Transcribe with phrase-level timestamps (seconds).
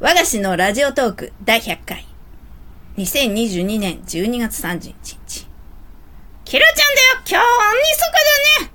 [0.00, 2.06] 和菓子のラジオトーク第100回。
[2.98, 5.48] 2022年12月31日。
[6.44, 7.42] キラちゃんだよ今日大
[7.82, 8.72] 晦日だね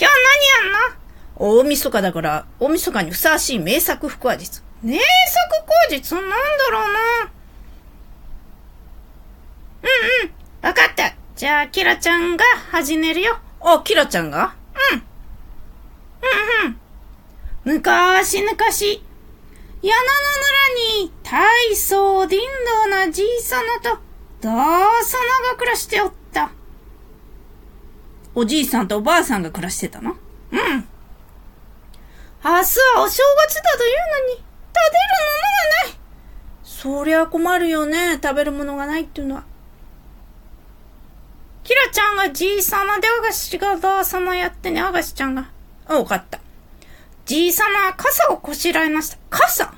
[0.00, 0.14] 今日
[0.62, 1.58] 何やんの？
[1.58, 4.62] 大晦日だから、大晦日にふさわしい名作腹話術。
[4.82, 5.04] 名作
[5.90, 6.14] 口実？
[6.16, 6.36] なんだ
[6.70, 6.98] ろうな？
[9.82, 9.88] うん
[10.24, 10.66] うん。
[10.66, 11.14] わかった。
[11.36, 13.36] じゃあ、キラちゃんが始めるよ。
[13.60, 14.54] あ、キラちゃんが？
[14.92, 15.02] うん。
[16.64, 16.66] う
[17.66, 17.80] んうん。
[17.80, 18.56] 昔々、
[19.84, 22.40] 柳の村に大層貧
[22.86, 23.98] 乏なじいさまと
[24.40, 26.50] どうさまが暮らしておった。
[28.34, 30.12] おじいさんとおばあさんが暮らしてたの？
[30.12, 30.18] うん。
[30.56, 30.88] 明日
[32.46, 35.98] はお正月だというのに、食べるものがない。
[36.62, 39.44] そりゃ困るよね、食べるものがないっていうのは。
[41.62, 45.50] キラちゃんがじいさまでアガシがばあさまやってね、アガシちゃんが。
[45.86, 46.40] あ、わかった。
[47.26, 49.18] じいさまは傘をこしらえました。
[49.30, 49.73] 傘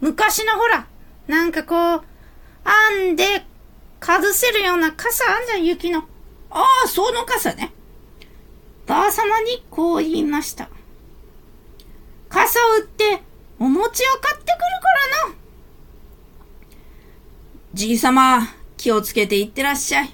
[0.00, 0.86] 昔のほら、
[1.26, 2.04] なんかこう、
[2.94, 3.44] 編んで、
[3.98, 6.04] かぶせるような傘あんじゃん、雪の。
[6.50, 7.72] ああ、その傘ね。
[8.86, 10.68] ばあさまにこう言いました。
[12.28, 13.22] 傘を売って、
[13.58, 14.56] お餅を買ってくるか
[15.24, 15.34] らな。
[17.74, 20.10] じいさま、気をつけていってらっしゃい。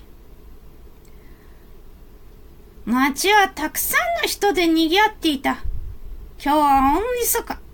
[2.87, 5.59] 街はたくさんの人で賑わっていた。
[6.43, 7.65] 今日は大晦日。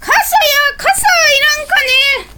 [0.00, 0.94] 傘や傘は
[1.30, 2.34] いらんかね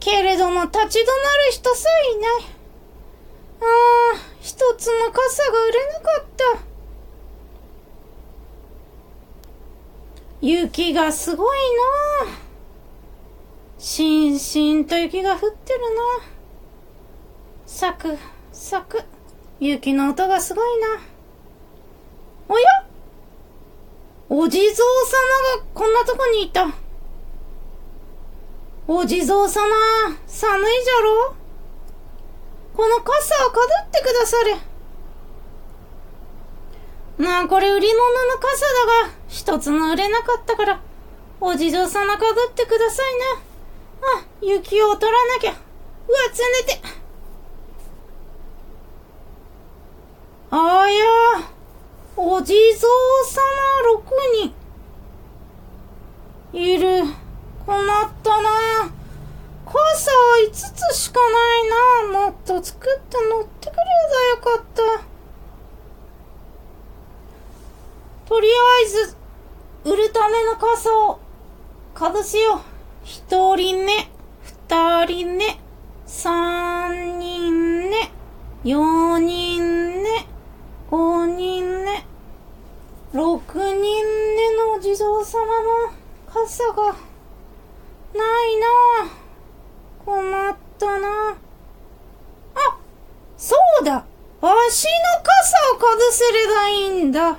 [0.00, 2.30] けれども立ち止まる人さえいない。
[3.60, 3.64] あ
[4.14, 6.62] あ、一つも傘が売れなかった。
[10.40, 11.58] 雪がすごい
[12.24, 12.30] な。
[13.78, 16.00] しんしんと雪が降ってるな。
[17.66, 18.16] サク、
[18.50, 19.02] サク。
[19.60, 21.02] 雪の音がすごいな。
[22.48, 22.66] おや？
[24.30, 26.66] お地蔵様がこんなとこにいた。
[28.90, 29.66] お地蔵様、
[30.26, 31.34] 寒いじゃろ？
[32.74, 34.56] この傘をかぶってくだされ。
[37.22, 37.98] なあ、これ売り物
[38.32, 40.80] の傘だが、一つも売れなかったから、
[41.38, 43.26] お地蔵様かぶってくださいな。
[44.20, 45.50] あ、雪を取らなきゃ。
[45.50, 45.58] うわ、
[46.32, 46.80] つねて。
[50.50, 51.04] ああや、
[52.16, 52.88] お地蔵
[53.26, 53.42] 様
[53.84, 54.02] 六
[56.54, 56.58] 人。
[56.58, 57.27] いる。
[57.68, 57.80] 困っ
[58.22, 58.90] たな。
[59.66, 62.20] 傘は五つしかないな。
[62.20, 65.04] もっと作って乗ってくればよかった。
[68.26, 68.52] とりあ
[68.86, 69.16] えず、
[69.84, 71.18] 売るための傘を
[71.92, 72.60] かぶせよう。
[73.04, 74.10] 一人目、
[74.42, 75.60] 二人目、
[76.06, 78.10] 三人目、
[78.64, 80.26] 四人目、
[80.90, 82.06] 五人目、
[83.12, 85.92] 六人目のお地蔵様の
[86.32, 86.96] 傘が
[88.14, 88.66] ないな。
[90.04, 91.36] 困ったな
[92.54, 92.76] あ、
[93.36, 94.04] そうだ
[94.40, 97.28] わしの傘をかぶせればいいんだ。
[97.30, 97.34] あ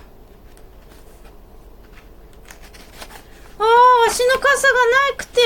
[3.60, 4.74] あ、わしの傘が
[5.10, 5.42] なくて、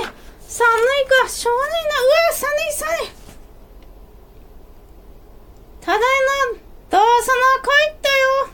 [0.48, 1.90] 寒いか、しょうがないな。
[1.90, 3.10] うわ、寒い寒い。
[5.82, 6.02] ただい
[6.92, 7.28] ま、ばあ様
[7.62, 8.50] 帰ったよ。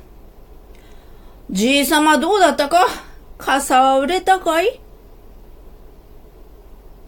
[1.51, 2.88] じいさまどうだったか？
[3.38, 4.81] 傘は売れたかい？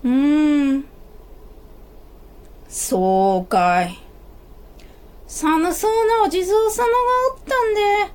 [0.04, 0.86] うーん。
[2.68, 3.98] そうかい。
[5.28, 6.94] 寒そうなお地蔵様が
[7.34, 8.14] おったんで、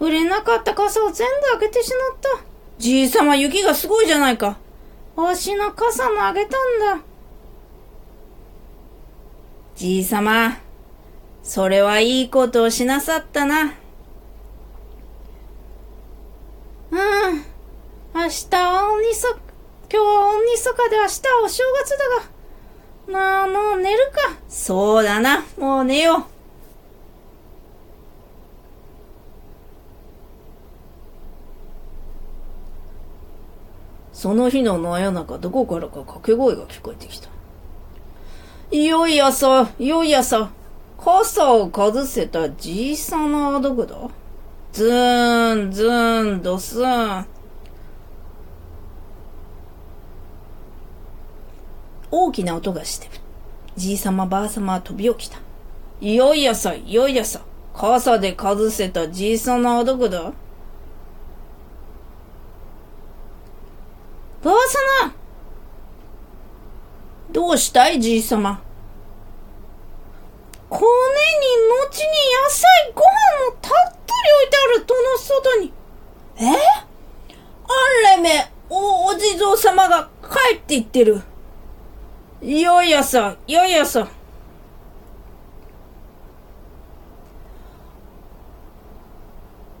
[0.00, 2.44] 売れなかった傘を全部開けてしまった。
[2.78, 4.58] じいさま雪がすごいじゃないか。
[5.16, 6.50] わしの傘もあげたん
[6.98, 7.04] だ。
[9.76, 10.58] じいさま、
[11.42, 13.74] それはいいことをしなさったな。
[16.90, 17.44] うん。
[18.14, 19.40] 明日は大晦日、
[19.90, 22.34] 今日は大晦日で明日はお正月だが。
[23.06, 24.36] まあ、もう寝るか。
[24.48, 25.44] そうだな。
[25.58, 26.24] もう寝よう。
[34.12, 37.28] その日の真夜中、どこからか掛け声が聞こえてきた。
[38.70, 40.50] いよいよさ、いよいよさ、
[40.98, 43.96] 傘をかぶせたじいさまはどこだ
[44.72, 47.33] ズーン、ズーン、ドスーン。
[52.16, 53.08] 大きな音がして、
[53.76, 55.38] じいさまばあさまは飛び起きた。
[56.00, 57.40] いよいよさ、いよいよさ、
[57.74, 60.32] 傘でかぶせたじいさまはどこだ。
[64.44, 65.14] ばあさま
[67.32, 68.00] どうしたい？
[68.00, 68.62] じいさま
[70.68, 70.84] 米に
[71.82, 72.08] 餅に
[72.44, 73.06] 野菜、ご飯
[73.50, 74.84] もたっぷり置いてある。
[74.86, 75.72] 戸の外に。
[76.36, 76.42] え？
[77.66, 81.22] あれめ、お、お地蔵様が帰っていってる。
[82.44, 84.00] よいやさ、よいやさ。
[84.00, 84.08] お地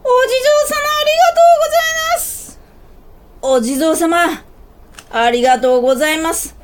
[0.08, 2.58] 蔵様ありがとうございます。
[3.42, 4.42] お地蔵様、
[5.10, 6.56] ありがとうございます。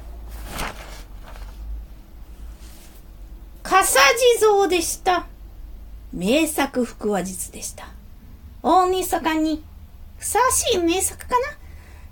[3.63, 5.27] 笠地蔵でした。
[6.15, 7.89] 名作腹話術でした。
[8.63, 9.63] 大晦日に
[10.17, 11.59] ふさわしい名作かな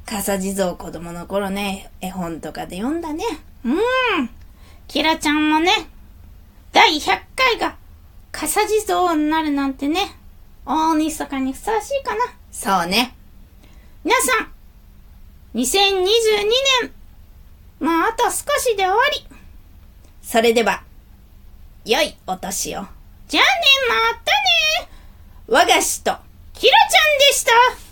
[0.05, 3.25] 笠地蔵子供の頃ね、絵本とかで読んだね。
[3.65, 4.31] うん。
[4.87, 5.73] キラちゃんもね、
[6.73, 7.77] 第100回が
[8.33, 10.17] 笠地蔵になるなんてね、
[10.65, 12.21] 大晦日にふさわしいかな。
[12.51, 13.15] そうね。
[14.05, 14.53] 皆さん、
[15.59, 16.45] 2022
[16.83, 16.93] 年、
[17.81, 19.27] まああと少しで終わり。
[20.23, 20.83] それでは、
[21.85, 22.85] 良いお年を。
[23.29, 23.51] じゃあね、
[23.89, 24.33] また
[24.85, 24.89] ね。
[25.47, 26.17] 和菓子と、
[26.53, 27.88] キラちゃんでした。